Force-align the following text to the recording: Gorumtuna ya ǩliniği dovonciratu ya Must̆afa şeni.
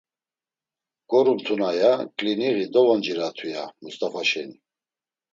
Gorumtuna 1.11 1.69
ya 1.79 1.93
ǩliniği 2.17 2.65
dovonciratu 2.73 3.45
ya 3.53 3.63
Must̆afa 3.81 4.21
şeni. 4.29 4.57